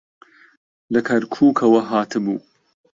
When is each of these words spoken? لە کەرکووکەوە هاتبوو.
لە 0.93 1.01
کەرکووکەوە 1.07 1.81
هاتبوو. 1.89 2.37